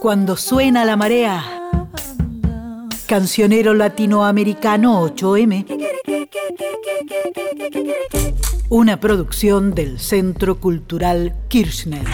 Cuando 0.00 0.36
suena 0.38 0.86
la 0.86 0.96
marea. 0.96 1.44
Cancionero 3.06 3.74
latinoamericano 3.74 5.06
8M. 5.06 5.66
Una 8.70 8.98
producción 8.98 9.74
del 9.74 10.00
Centro 10.00 10.58
Cultural 10.58 11.34
Kirchner. 11.48 12.06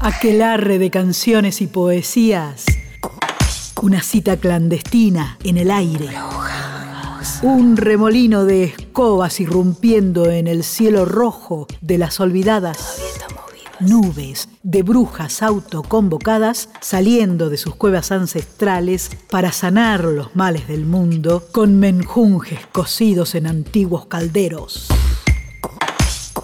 Aquelarre 0.00 0.78
de 0.78 0.90
canciones 0.90 1.60
y 1.60 1.66
poesías. 1.66 2.66
Una 3.82 4.00
cita 4.00 4.36
clandestina 4.36 5.38
en 5.42 5.58
el 5.58 5.72
aire. 5.72 6.08
Un 7.42 7.76
remolino 7.76 8.44
de 8.44 8.64
escobas 8.64 9.40
irrumpiendo 9.40 10.30
en 10.30 10.46
el 10.46 10.62
cielo 10.62 11.04
rojo 11.04 11.66
de 11.80 11.98
las 11.98 12.20
olvidadas 12.20 13.00
nubes 13.80 14.48
de 14.62 14.82
brujas 14.82 15.42
autoconvocadas 15.42 16.68
saliendo 16.80 17.50
de 17.50 17.56
sus 17.56 17.74
cuevas 17.74 18.12
ancestrales 18.12 19.10
para 19.30 19.52
sanar 19.52 20.04
los 20.04 20.34
males 20.34 20.68
del 20.68 20.86
mundo 20.86 21.44
con 21.52 21.78
menjunjes 21.78 22.60
cocidos 22.72 23.34
en 23.34 23.46
antiguos 23.46 24.06
calderos. 24.06 24.88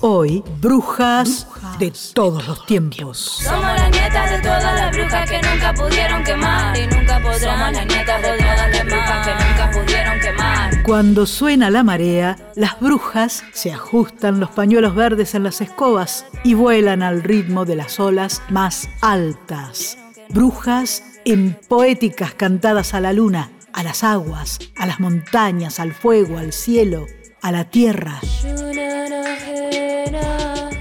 Hoy, 0.02 0.42
brujas 0.62 1.46
de 1.78 1.92
todos 2.14 2.48
los 2.48 2.64
tiempos. 2.64 3.18
Somos 3.45 3.62
las 3.62 3.91
nietas 3.91 4.30
de 4.30 4.38
todas 4.38 4.62
las 4.62 4.96
brujas 4.96 5.30
que 5.30 5.41
nunca 5.42 5.74
pudieron 5.74 6.24
quemar 6.24 6.78
y 6.78 6.86
nunca 6.86 7.20
podrán. 7.20 7.41
Somos 7.41 7.72
las 7.72 7.86
nietas 7.86 8.22
de 8.22 8.38
todas 8.38 8.70
las 8.70 8.84
brujas 8.86 9.27
que 9.27 9.34
nunca 9.34 9.70
pudieron 9.70 10.20
quemar. 10.20 10.82
Cuando 10.84 11.27
suena 11.27 11.68
la 11.68 11.82
marea, 11.82 12.38
las 12.56 12.80
brujas 12.80 13.44
se 13.52 13.72
ajustan 13.72 14.41
los 14.41 14.50
pañuelos 14.52 14.94
verdes 14.94 15.34
en 15.34 15.42
las 15.42 15.60
escobas 15.60 16.24
y 16.44 16.55
vuelan 16.55 17.02
al 17.02 17.22
ritmo 17.22 17.66
de 17.66 17.77
las 17.77 18.00
olas 18.00 18.41
más 18.48 18.88
altas. 19.02 19.98
Brujas 20.30 21.03
en 21.27 21.58
poéticas 21.69 22.32
cantadas 22.32 22.94
a 22.94 23.00
la 23.00 23.12
luna, 23.12 23.50
a 23.75 23.82
las 23.82 24.03
aguas, 24.03 24.60
a 24.78 24.86
las 24.86 24.98
montañas, 24.98 25.78
al 25.78 25.92
fuego, 25.92 26.38
al 26.38 26.55
cielo, 26.55 27.05
a 27.42 27.53
la 27.53 27.64
tierra 27.64 28.19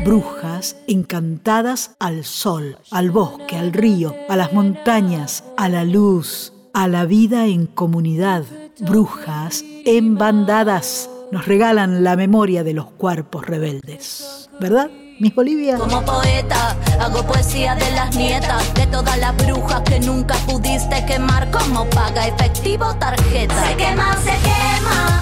brujas 0.03 0.78
encantadas 0.88 1.92
al 2.00 2.23
sol, 2.23 2.78
al 2.92 3.11
bosque, 3.11 3.58
al 3.58 3.73
río, 3.73 4.16
a 4.30 4.36
las 4.36 4.53
montañas, 4.53 5.44
a 5.58 5.69
la 5.69 5.83
luz, 5.83 6.53
a 6.73 6.88
la 6.88 7.06
vida 7.06 7.45
en 7.47 7.66
comunidad. 7.66 8.44
Brujas 8.80 9.64
en 9.86 10.16
bandadas 10.16 11.09
nos 11.31 11.45
regalan 11.45 12.03
la 12.03 12.16
memoria 12.16 12.64
de 12.64 12.73
los 12.73 12.86
cuerpos 12.91 13.45
rebeldes. 13.45 14.50
¿Verdad? 14.59 14.89
Miss 15.19 15.36
Bolivia. 15.36 15.78
Como 15.78 16.02
poeta, 16.03 16.78
hago 17.00 17.23
poesía 17.23 17.75
de 17.75 17.91
las 17.91 18.16
nietas, 18.16 18.73
de 18.73 18.88
todas 18.88 19.17
las 19.17 19.36
brujas 19.36 19.81
que 19.81 20.00
nunca 20.00 20.36
pudiste 20.47 21.06
quemar, 21.06 21.52
como 21.52 21.86
paga 21.89 22.28
efectivo 22.28 22.94
tarjeta. 22.95 23.67
Se 23.67 23.75
quema, 23.75 24.16
se 24.16 24.31
quema, 24.31 25.22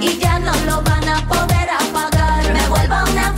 y 0.00 0.18
ya 0.18 0.38
no 0.38 0.52
lo 0.66 0.82
van 0.82 1.08
a 1.08 1.26
poder 1.26 1.70
apagar. 1.70 2.52
Me 2.52 2.68
vuelvo 2.68 3.10
una 3.10 3.34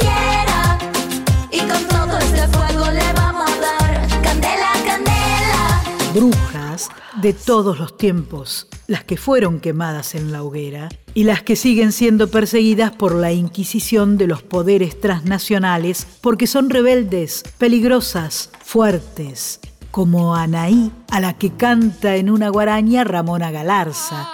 de 7.20 7.32
todos 7.32 7.78
los 7.78 7.96
tiempos, 7.96 8.68
las 8.86 9.04
que 9.04 9.16
fueron 9.16 9.60
quemadas 9.60 10.14
en 10.14 10.32
la 10.32 10.42
hoguera 10.42 10.88
y 11.14 11.24
las 11.24 11.42
que 11.42 11.56
siguen 11.56 11.92
siendo 11.92 12.28
perseguidas 12.28 12.92
por 12.92 13.14
la 13.14 13.32
Inquisición 13.32 14.16
de 14.16 14.26
los 14.26 14.42
poderes 14.42 15.00
transnacionales 15.00 16.06
porque 16.20 16.46
son 16.46 16.70
rebeldes, 16.70 17.44
peligrosas, 17.58 18.50
fuertes, 18.64 19.60
como 19.90 20.34
Anaí, 20.36 20.92
a 21.10 21.20
la 21.20 21.34
que 21.36 21.50
canta 21.50 22.16
en 22.16 22.30
una 22.30 22.48
guaraña 22.48 23.04
Ramona 23.04 23.50
Galarza 23.50 24.28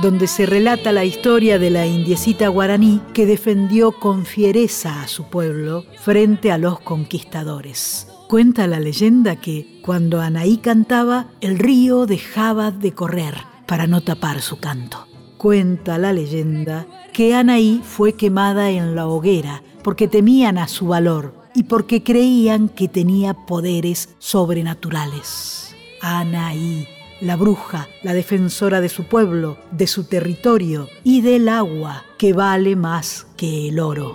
donde 0.00 0.28
se 0.28 0.46
relata 0.46 0.92
la 0.92 1.04
historia 1.04 1.58
de 1.58 1.68
la 1.68 1.86
indiecita 1.86 2.48
guaraní 2.48 3.02
que 3.12 3.26
defendió 3.26 3.92
con 3.92 4.24
fiereza 4.24 5.02
a 5.02 5.08
su 5.08 5.24
pueblo 5.24 5.84
frente 6.00 6.50
a 6.50 6.58
los 6.58 6.80
conquistadores. 6.80 8.09
Cuenta 8.30 8.68
la 8.68 8.78
leyenda 8.78 9.34
que 9.34 9.80
cuando 9.82 10.20
Anaí 10.20 10.58
cantaba, 10.58 11.32
el 11.40 11.58
río 11.58 12.06
dejaba 12.06 12.70
de 12.70 12.92
correr 12.92 13.34
para 13.66 13.88
no 13.88 14.02
tapar 14.02 14.40
su 14.40 14.60
canto. 14.60 15.08
Cuenta 15.36 15.98
la 15.98 16.12
leyenda 16.12 16.86
que 17.12 17.34
Anaí 17.34 17.82
fue 17.82 18.12
quemada 18.12 18.70
en 18.70 18.94
la 18.94 19.08
hoguera 19.08 19.64
porque 19.82 20.06
temían 20.06 20.58
a 20.58 20.68
su 20.68 20.86
valor 20.86 21.34
y 21.56 21.64
porque 21.64 22.04
creían 22.04 22.68
que 22.68 22.86
tenía 22.86 23.34
poderes 23.34 24.14
sobrenaturales. 24.20 25.74
Anaí 26.00 26.86
la 27.20 27.34
bruja, 27.34 27.88
la 28.04 28.14
defensora 28.14 28.80
de 28.80 28.90
su 28.90 29.08
pueblo, 29.08 29.58
de 29.72 29.88
su 29.88 30.04
territorio 30.04 30.88
y 31.02 31.20
del 31.22 31.48
agua, 31.48 32.04
que 32.16 32.32
vale 32.32 32.76
más 32.76 33.26
que 33.36 33.70
el 33.70 33.80
oro. 33.80 34.14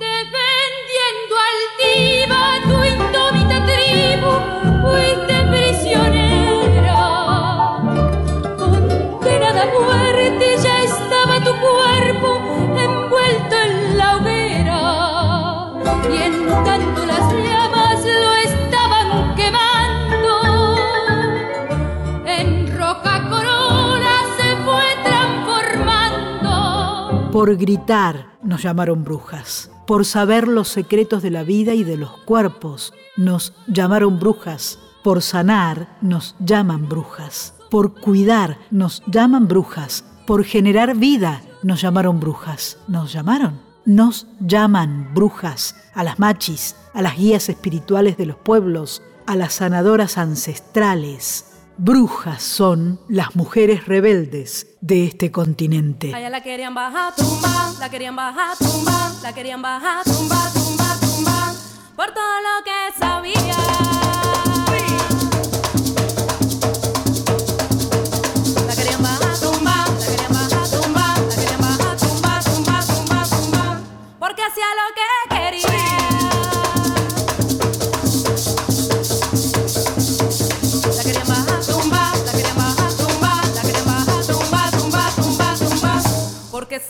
Por 27.45 27.57
gritar 27.57 28.39
nos 28.41 28.63
llamaron 28.63 29.03
brujas. 29.03 29.69
Por 29.85 30.03
saber 30.03 30.47
los 30.47 30.67
secretos 30.67 31.22
de 31.22 31.29
la 31.29 31.44
vida 31.44 31.75
y 31.75 31.83
de 31.83 31.95
los 31.95 32.09
cuerpos 32.22 32.91
nos 33.17 33.53
llamaron 33.67 34.19
brujas. 34.19 34.79
Por 35.03 35.22
sanar 35.22 35.95
nos 36.01 36.35
llaman 36.39 36.89
brujas. 36.89 37.53
Por 37.69 38.01
cuidar 38.01 38.57
nos 38.72 39.03
llaman 39.05 39.47
brujas. 39.47 40.05
Por 40.25 40.44
generar 40.44 40.97
vida 40.97 41.44
nos 41.61 41.81
llamaron 41.81 42.19
brujas. 42.19 42.79
¿Nos 42.88 43.13
llamaron? 43.13 43.61
Nos 43.85 44.25
llaman 44.39 45.13
brujas 45.13 45.75
a 45.94 46.03
las 46.03 46.17
machis, 46.17 46.75
a 46.95 47.03
las 47.03 47.16
guías 47.16 47.47
espirituales 47.47 48.17
de 48.17 48.25
los 48.25 48.38
pueblos, 48.38 49.03
a 49.28 49.35
las 49.35 49.53
sanadoras 49.53 50.17
ancestrales. 50.17 51.54
Brujas 51.78 52.41
son 52.41 53.02
las 53.09 53.36
mujeres 53.36 53.86
rebeldes 53.86 54.68
de 54.80 55.06
este 55.06 55.30
continente. 55.30 56.13
Allá 56.16 56.30
la 56.30 56.41
querían 56.41 56.74
bajar, 56.74 57.13
tumba, 57.16 57.74
la 57.80 57.90
querían 57.90 58.16
bajar, 58.16 58.58
tumba, 58.58 59.12
la 59.22 59.34
querían 59.34 59.62
bajar, 59.62 60.06
tumba, 60.06 60.52
tumba, 60.53 60.97
tumba, 61.02 61.53
por 61.97 62.08
todo 62.14 62.41
lo 62.41 62.64
que 62.64 62.97
sabía. 62.97 64.04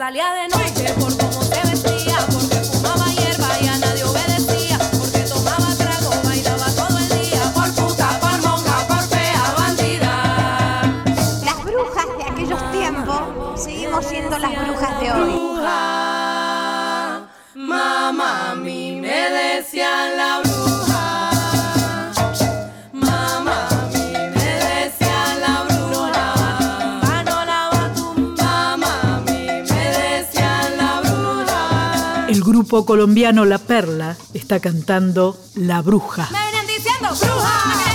Salía 0.05 0.31
de 0.33 0.47
noche 0.49 0.93
por 0.99 1.17
cómo 1.17 1.41
se 1.41 1.59
vestía, 1.67 2.17
porque 2.31 2.57
fumaba 2.57 3.07
hierba 3.07 3.47
y 3.59 3.67
a 3.67 3.77
nadie 3.79 4.03
obedecía, 4.03 4.77
porque 4.99 5.21
tomaba 5.21 5.73
trago, 5.75 6.11
bailaba 6.23 6.67
todo 6.75 6.95
el 6.99 7.09
día, 7.09 7.41
por 7.55 7.73
puta, 7.73 8.19
por 8.19 8.39
monja, 8.43 8.87
por 8.87 9.01
fea 9.01 9.53
bandida. 9.57 10.13
Las 11.43 11.63
brujas 11.63 12.05
de 12.19 12.23
aquellos 12.23 12.71
tiempos 12.71 13.63
seguimos 13.63 14.05
siendo 14.05 14.37
las 14.37 14.51
brujas 14.63 14.99
de 14.99 15.11
hoy. 15.11 15.31
Bruja, 15.31 15.71
mamá, 17.55 18.51
a 18.51 18.55
mí 18.55 18.99
me 19.01 19.29
decían 19.31 20.17
la 20.17 20.44
grupo 32.65 32.83
colombiano 32.83 33.45
La 33.45 33.59
Perla 33.59 34.17
está 34.33 34.59
cantando 34.59 35.37
La 35.53 35.83
Bruja. 35.83 36.27
Bruja, 36.99 37.94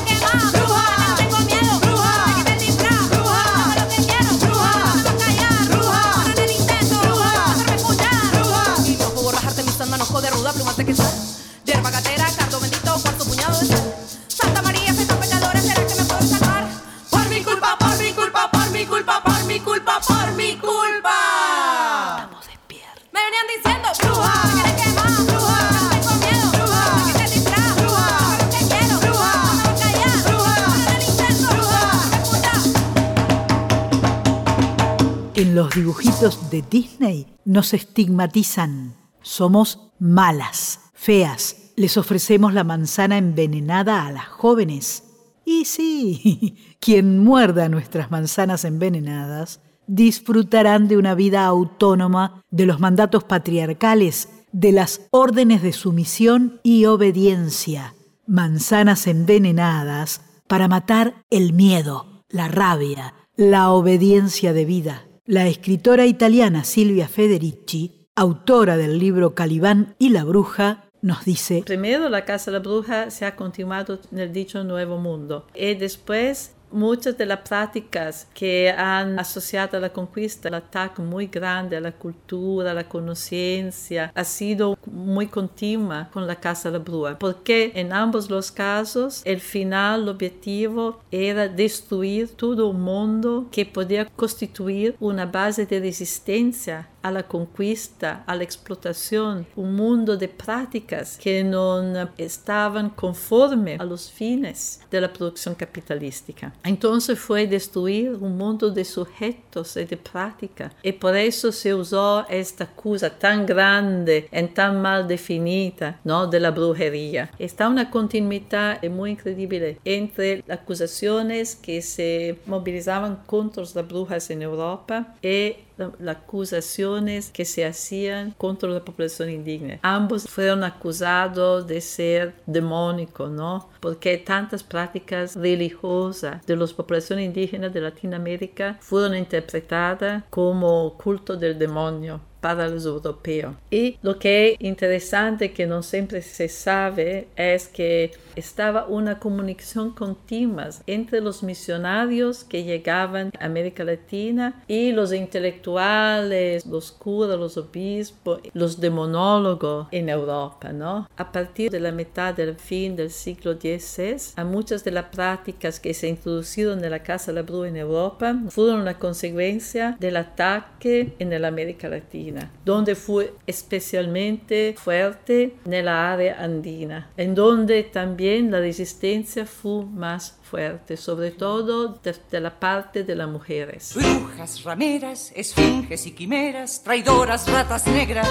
los 35.54 35.74
dibujitos 35.74 36.50
de 36.50 36.62
Disney 36.62 37.26
nos 37.44 37.74
estigmatizan. 37.74 38.94
Somos 39.22 39.92
malas, 39.98 40.80
feas. 40.92 41.72
Les 41.76 41.96
ofrecemos 41.96 42.54
la 42.54 42.64
manzana 42.64 43.18
envenenada 43.18 44.06
a 44.06 44.12
las 44.12 44.26
jóvenes. 44.26 45.04
Y 45.44 45.64
sí, 45.64 46.56
quien 46.80 47.18
muerda 47.18 47.68
nuestras 47.68 48.10
manzanas 48.10 48.64
envenenadas 48.64 49.60
disfrutarán 49.86 50.86
de 50.86 50.96
una 50.96 51.14
vida 51.14 51.44
autónoma 51.44 52.44
de 52.50 52.66
los 52.66 52.78
mandatos 52.78 53.24
patriarcales, 53.24 54.28
de 54.52 54.72
las 54.72 55.08
órdenes 55.10 55.62
de 55.62 55.72
sumisión 55.72 56.60
y 56.62 56.84
obediencia. 56.84 57.94
Manzanas 58.26 59.06
envenenadas 59.06 60.22
para 60.46 60.68
matar 60.68 61.24
el 61.30 61.52
miedo, 61.52 62.24
la 62.28 62.48
rabia, 62.48 63.14
la 63.36 63.70
obediencia 63.70 64.52
de 64.52 64.64
vida. 64.64 65.06
La 65.30 65.46
escritora 65.46 66.06
italiana 66.06 66.64
Silvia 66.64 67.06
Federici, 67.06 68.08
autora 68.16 68.76
del 68.76 68.98
libro 68.98 69.36
Calibán 69.36 69.94
y 69.96 70.08
la 70.08 70.24
bruja, 70.24 70.90
nos 71.02 71.24
dice, 71.24 71.62
Primero 71.64 72.08
la 72.08 72.24
Casa 72.24 72.50
de 72.50 72.56
la 72.56 72.64
Bruja 72.64 73.12
se 73.12 73.24
ha 73.24 73.36
continuado 73.36 74.00
en 74.10 74.18
el 74.18 74.32
dicho 74.32 74.64
Nuevo 74.64 74.98
Mundo. 74.98 75.46
Y 75.54 75.76
después 75.76 76.56
muchas 76.72 77.16
de 77.16 77.26
las 77.26 77.40
prácticas 77.40 78.28
que 78.34 78.70
han 78.70 79.18
asociado 79.18 79.76
a 79.76 79.80
la 79.80 79.92
conquista, 79.92 80.48
el 80.48 80.54
ataque 80.54 81.02
muy 81.02 81.26
grande 81.26 81.76
a 81.76 81.80
la 81.80 81.92
cultura, 81.92 82.70
a 82.70 82.74
la 82.74 82.88
conciencia, 82.88 84.12
ha 84.14 84.24
sido 84.24 84.78
muy 84.86 85.26
continua 85.26 86.08
con 86.12 86.26
la 86.26 86.36
Casa 86.36 86.70
de 86.70 86.78
la 86.78 86.84
Bruja, 86.84 87.18
porque 87.18 87.72
en 87.74 87.92
ambos 87.92 88.30
los 88.30 88.50
casos 88.50 89.22
el 89.24 89.40
final, 89.40 90.02
el 90.02 90.08
objetivo 90.10 91.00
era 91.10 91.48
destruir 91.48 92.28
todo 92.36 92.68
un 92.68 92.80
mundo 92.80 93.46
que 93.50 93.66
podía 93.66 94.06
constituir 94.06 94.96
una 95.00 95.26
base 95.26 95.66
de 95.66 95.80
resistencia 95.80 96.89
a 97.02 97.10
la 97.10 97.22
conquista, 97.22 98.24
a 98.26 98.34
la 98.34 98.44
explotación, 98.44 99.46
un 99.56 99.74
mundo 99.74 100.16
de 100.16 100.28
prácticas 100.28 101.18
que 101.18 101.42
no 101.44 101.80
estaban 102.16 102.90
conforme 102.90 103.76
a 103.78 103.84
los 103.84 104.10
fines 104.10 104.80
de 104.90 105.00
la 105.00 105.12
producción 105.12 105.54
capitalística. 105.54 106.52
Entonces 106.64 107.18
fue 107.18 107.46
destruir 107.46 108.16
un 108.20 108.36
mundo 108.36 108.70
de 108.70 108.84
sujetos 108.84 109.76
y 109.76 109.84
de 109.84 109.96
práctica. 109.96 110.72
Y 110.82 110.92
por 110.92 111.16
eso 111.16 111.52
se 111.52 111.74
usó 111.74 112.26
esta 112.28 112.66
cosa 112.66 113.10
tan 113.10 113.46
grande 113.46 114.28
y 114.32 114.42
tan 114.48 114.80
mal 114.80 115.06
definida 115.06 116.00
¿no? 116.04 116.26
de 116.26 116.40
la 116.40 116.50
brujería. 116.50 117.30
Está 117.38 117.68
una 117.68 117.90
continuidad 117.90 118.82
muy 118.84 119.12
increíble 119.12 119.78
entre 119.84 120.44
las 120.46 120.60
acusaciones 120.60 121.56
que 121.56 121.82
se 121.82 122.38
movilizaban 122.46 123.16
contra 123.26 123.62
las 123.62 123.88
brujas 123.88 124.30
en 124.30 124.42
Europa 124.42 125.14
y 125.22 125.56
las 125.98 126.16
acusaciones 126.16 127.30
que 127.30 127.44
se 127.44 127.64
hacían 127.64 128.32
contra 128.32 128.68
la 128.68 128.84
población 128.84 129.30
indígena. 129.30 129.78
Ambos 129.82 130.24
fueron 130.28 130.64
acusados 130.64 131.66
de 131.66 131.80
ser 131.80 132.34
demónicos, 132.46 133.30
¿no? 133.30 133.68
Porque 133.80 134.18
tantas 134.18 134.62
prácticas 134.62 135.36
religiosas 135.36 136.44
de 136.46 136.56
las 136.56 136.72
poblaciones 136.72 137.26
indígenas 137.26 137.72
de 137.72 137.80
Latinoamérica 137.80 138.78
fueron 138.80 139.16
interpretadas 139.16 140.24
como 140.30 140.96
culto 140.96 141.36
del 141.36 141.58
demonio 141.58 142.20
para 142.40 142.68
los 142.68 142.84
europeos. 142.86 143.54
Y 143.70 143.98
lo 144.02 144.18
que 144.18 144.52
es 144.52 144.56
interesante 144.60 145.52
que 145.52 145.66
no 145.66 145.82
siempre 145.82 146.22
se 146.22 146.48
sabe 146.48 147.28
es 147.36 147.68
que 147.68 148.12
estaba 148.36 148.86
una 148.86 149.18
comunicación 149.18 149.90
continua 149.90 150.50
entre 150.86 151.20
los 151.20 151.42
misionarios 151.42 152.44
que 152.44 152.64
llegaban 152.64 153.32
a 153.38 153.46
América 153.46 153.84
Latina 153.84 154.62
y 154.68 154.92
los 154.92 155.12
intelectuales, 155.12 156.66
los 156.66 156.92
curas, 156.92 157.38
los 157.38 157.56
obispos, 157.56 158.40
los 158.52 158.80
demonólogos 158.80 159.88
en 159.90 160.08
Europa, 160.08 160.72
¿no? 160.72 161.08
A 161.16 161.32
partir 161.32 161.70
de 161.70 161.80
la 161.80 161.92
mitad 161.92 162.34
del 162.34 162.56
fin 162.56 162.96
del 162.96 163.10
siglo 163.10 163.54
XVI, 163.54 164.34
a 164.36 164.44
muchas 164.44 164.84
de 164.84 164.90
las 164.90 165.06
prácticas 165.06 165.80
que 165.80 165.94
se 165.94 166.08
introdujeron 166.08 166.84
en 166.84 166.90
la 166.90 167.02
Casa 167.02 167.32
de 167.32 167.36
la 167.36 167.42
Bruja 167.42 167.68
en 167.68 167.76
Europa 167.76 168.36
fueron 168.48 168.80
una 168.80 168.98
consecuencia 168.98 169.96
del 170.00 170.16
ataque 170.16 171.14
en 171.18 171.40
la 171.40 171.48
América 171.48 171.88
Latina 171.88 172.29
donde 172.64 172.94
fue 172.94 173.34
especialmente 173.46 174.74
fuerte 174.78 175.56
en 175.64 175.84
la 175.84 176.12
área 176.12 176.42
andina, 176.42 177.10
en 177.16 177.34
donde 177.34 177.82
también 177.84 178.50
la 178.50 178.60
resistencia 178.60 179.46
fue 179.46 179.84
más 179.84 180.38
fuerte, 180.42 180.96
sobre 180.96 181.30
todo 181.30 182.00
de, 182.02 182.40
la 182.40 182.58
parte 182.58 183.04
de 183.04 183.14
las 183.14 183.28
mujeres. 183.28 183.92
Brujas, 183.94 184.64
rameras, 184.64 185.32
esfinges 185.34 186.06
y 186.06 186.12
quimeras, 186.12 186.82
traidoras, 186.82 187.50
ratas 187.50 187.86
negras, 187.86 188.28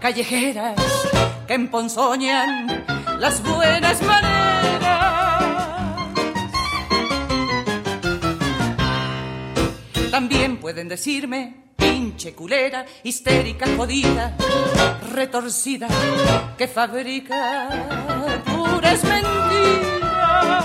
callejeras, 0.00 0.80
que 1.46 1.54
emponzoñan 1.54 2.84
las 3.20 3.42
buenas 3.42 4.02
maneras. 4.02 4.54
También 10.10 10.58
pueden 10.58 10.88
decirme 10.88 11.63
pinche 12.14 12.32
culera, 12.32 12.86
histérica, 13.02 13.66
jodida, 13.76 14.36
retorcida, 15.12 15.88
que 16.56 16.68
fabrica 16.68 17.68
puras 18.44 19.02
mentiras. 19.02 20.64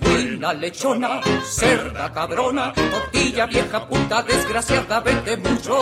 Buena 0.00 0.52
lechona, 0.54 1.20
cerda 1.44 2.12
cabrona, 2.12 2.72
tortilla 2.72 3.46
vieja 3.46 3.86
puta, 3.86 4.22
desgraciadamente 4.24 5.36
mucho 5.36 5.80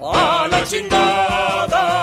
a 0.00 0.46
la 0.48 0.62
chingada. 0.64 1.98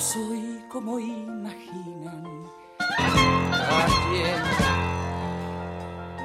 Soy 0.00 0.64
como 0.68 0.98
imaginan. 0.98 2.48
Callen. 3.50 4.42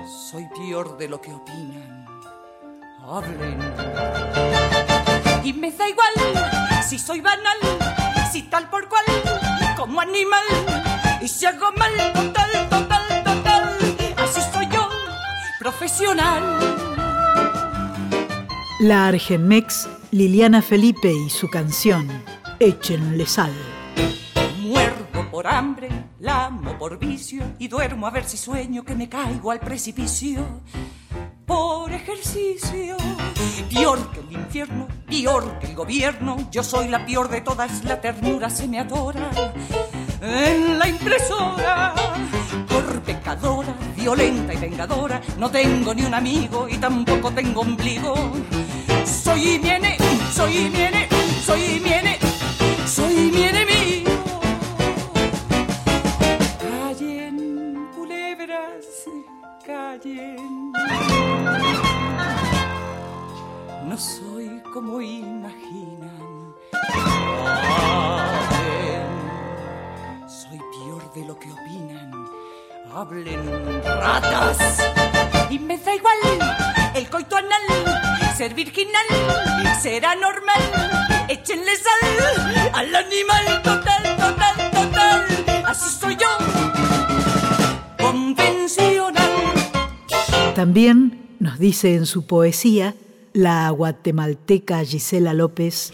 Soy 0.08 0.48
peor 0.56 0.98
de 0.98 1.10
lo 1.10 1.20
que 1.20 1.34
opinan. 1.34 2.06
Hablen. 3.02 3.60
Y 5.44 5.54
me 5.54 5.72
da 5.72 5.90
igual 5.90 6.14
si 6.88 6.98
soy 6.98 7.20
banal, 7.20 7.58
si 8.32 8.44
tal 8.44 8.70
por 8.70 8.88
cual, 8.88 9.04
como 9.76 10.00
animal. 10.00 10.44
Y 11.22 11.28
si 11.28 11.46
hago 11.46 11.72
mal, 11.78 11.92
total, 12.14 12.70
total, 12.70 13.24
total. 13.24 13.78
Así 14.18 14.42
soy 14.54 14.68
yo, 14.72 14.88
profesional. 15.60 16.44
La 18.80 19.08
Argenmex 19.08 19.90
Liliana 20.12 20.62
Felipe 20.62 21.12
y 21.12 21.30
su 21.30 21.50
canción 21.50 22.10
Échenle 22.60 23.26
sal. 23.26 23.52
Muerdo 24.62 25.30
por 25.30 25.46
hambre, 25.46 25.90
lamo 26.20 26.78
por 26.78 26.98
vicio 26.98 27.44
y 27.60 27.68
duermo 27.68 28.08
a 28.08 28.12
ver 28.12 28.24
si 28.24 28.38
sueño 28.38 28.86
que 28.86 28.96
me 28.96 29.10
caigo 29.10 29.52
al 29.52 29.60
precipicio. 29.60 30.62
Por 31.46 31.92
ejercicio, 31.92 32.96
peor 33.70 34.10
que 34.12 34.22
el 34.22 34.32
infierno, 34.32 34.88
peor 35.06 35.60
que 35.60 35.68
el 35.68 35.76
gobierno, 35.76 36.38
yo 36.50 36.64
soy 36.64 36.88
la 36.88 37.06
peor 37.06 37.30
de 37.30 37.42
todas, 37.42 37.84
la 37.84 38.00
ternura 38.00 38.50
se 38.50 38.70
me 38.70 38.80
atora. 38.80 39.30
En 40.22 40.80
la 40.80 40.88
impresora, 40.88 41.94
por 42.70 43.02
pecadora, 43.02 43.76
violenta 43.98 44.54
y 44.54 44.58
vengadora, 44.58 45.22
no 45.38 45.52
tengo 45.52 45.94
ni 45.94 46.04
un 46.04 46.14
amigo 46.14 46.70
y 46.70 46.78
tampoco 46.78 47.32
tengo 47.32 47.62
ombligo. 47.62 48.16
Soy 49.06 49.60
mi 49.60 49.70
ene, 49.70 49.98
soy 50.34 50.70
mi 50.70 50.82
Y 75.50 75.60
me 75.60 75.78
da 75.78 75.96
igual 75.96 76.18
el 76.96 77.10
coito 77.10 77.36
anal, 77.36 77.62
ser 78.38 78.54
virginal, 78.54 79.06
será 79.82 80.16
normal. 80.16 80.62
Échenle 81.28 81.72
sal 81.76 82.72
al 82.74 82.96
animal 82.96 83.62
total, 83.64 84.04
total, 84.18 84.72
total. 84.72 85.64
Así 85.66 85.90
soy 86.00 86.16
yo, 86.16 86.28
convencional. 87.98 89.32
También 90.56 91.36
nos 91.40 91.60
dice 91.60 91.96
en 91.96 92.06
su 92.06 92.26
poesía 92.26 92.94
la 93.34 93.70
guatemalteca 93.72 94.84
Gisela 94.86 95.34
López. 95.34 95.92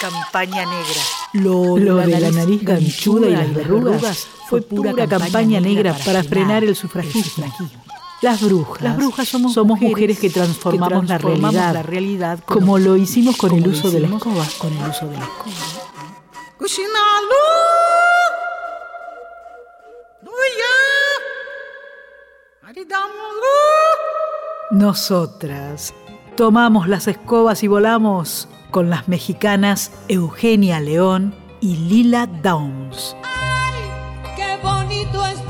Campaña 0.00 0.64
negra. 0.64 1.02
Lo, 1.34 1.74
de 1.74 2.20
la 2.20 2.30
nariz 2.30 2.62
ganchuda 2.62 3.28
y 3.28 3.32
las 3.32 3.54
verrugas 3.54 4.26
fue 4.48 4.62
pura 4.62 4.94
campaña 4.94 5.60
negra 5.60 5.94
para 6.06 6.24
frenar 6.24 6.64
el 6.64 6.74
sufragismo. 6.74 7.44
Las 8.22 8.40
brujas. 8.40 8.82
Las 8.82 8.96
brujas 8.96 9.28
somos, 9.28 9.56
mujeres, 9.56 10.18
que 10.18 10.30
transformamos, 10.30 11.06
la, 11.06 11.18
realidad, 11.18 11.74
la 11.74 11.82
realidad 11.82 12.40
como 12.46 12.78
lo 12.78 12.96
hicimos 12.96 13.36
con 13.36 13.54
el 13.54 13.66
uso 13.68 13.90
de 13.90 14.00
la 14.00 14.08
escoba. 14.08 14.46
Con 14.58 14.72
el 14.74 14.88
uso 14.88 15.06
de 15.06 15.18
la 15.18 15.24
escoba. 15.24 15.80
Nosotras 24.70 25.92
tomamos 26.36 26.88
las 26.88 27.08
escobas 27.08 27.62
y 27.62 27.68
volamos 27.68 28.48
con 28.70 28.90
las 28.90 29.08
mexicanas 29.08 29.92
Eugenia 30.08 30.80
León 30.80 31.34
y 31.60 31.76
Lila 31.76 32.26
Downs. 32.26 33.16
¡Ay! 33.24 34.34
¡Qué 34.36 34.58
bonito 34.62 35.26
es 35.26 35.44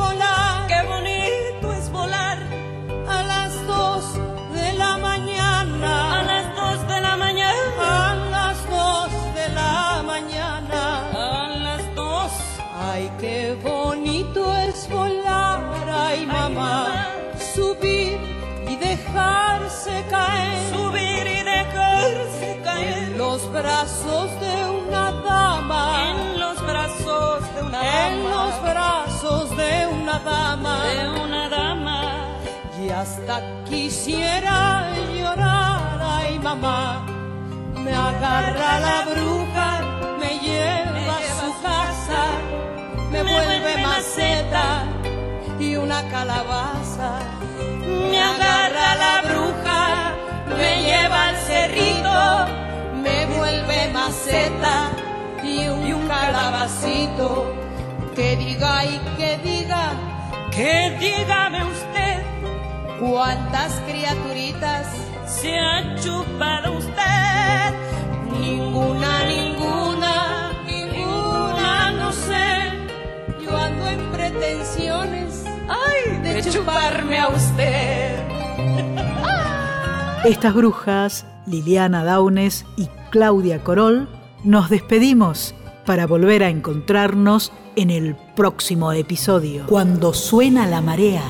brazos 23.62 24.31
de 24.40 24.57
una 24.87 25.12
dama. 25.12 25.83
En 26.11 26.40
los 26.40 26.57
brazos 26.62 27.55
de 27.55 27.62
una 27.62 27.79
dama. 27.79 28.07
En 28.07 28.31
los 28.31 28.62
brazos 28.62 29.57
de 29.57 29.87
una 29.87 30.19
dama. 30.19 30.85
De 30.85 31.21
una 31.25 31.49
dama. 31.49 32.00
Y 32.83 32.88
hasta 32.88 33.37
quisiera 33.69 34.88
llorar, 35.19 36.00
ay 36.02 36.38
mamá. 36.38 37.07
Me 37.85 37.95
agarra 37.95 38.81
la 38.81 38.99
bruja, 39.11 39.69
me 40.21 40.38
lleva 40.38 41.17
a 41.17 41.31
su 41.40 41.50
casa, 41.62 42.23
me, 43.11 43.23
vuelve 43.23 43.73
maceta 43.83 44.85
y 45.59 45.76
una 45.76 46.00
calabaza. 46.09 47.11
Me 48.11 48.21
agarra 48.33 48.88
la 49.05 49.14
bruja, 49.29 50.12
me 50.59 50.83
lleva 50.83 51.29
al 51.29 51.37
cerrito, 51.37 52.19
me 52.59 52.60
maceta 53.89 54.91
y 55.43 55.69
un, 55.69 56.09
calabacito. 56.09 57.55
Que 58.15 58.37
diga 58.37 58.85
y 58.85 58.99
que 59.17 59.39
diga, 59.39 59.93
que 60.51 60.97
dígame 60.99 61.65
usted 61.65 62.23
cuántas 62.99 63.73
criaturitas 63.87 64.87
se 65.27 65.59
ha 65.59 65.95
chupado 65.97 66.73
usted. 66.77 67.75
Ninguna, 68.41 69.25
ninguna, 69.25 70.53
ninguna, 70.67 71.93
no 71.93 72.13
sé. 72.13 72.73
Yo 73.45 73.57
ando 73.57 73.87
en 73.87 74.01
pretensiones 74.11 75.45
ay, 75.69 76.19
de, 76.23 76.51
chuparme 76.51 77.19
a 77.19 77.29
usted. 77.29 78.19
Estas 80.25 80.53
brujas, 80.53 81.25
Liliana 81.47 82.05
Daunes 82.05 82.67
y 82.77 82.89
Claudia 83.11 83.62
Corol, 83.62 84.09
nos 84.45 84.71
despedimos 84.71 85.55
para 85.85 86.07
volver 86.07 86.45
a 86.45 86.49
encontrarnos 86.49 87.52
en 87.76 87.90
el 87.90 88.17
próximo 88.37 88.93
episodio, 88.93 89.67
cuando 89.67 90.14
suena 90.14 90.67
la 90.67 90.81
marea. 90.81 91.23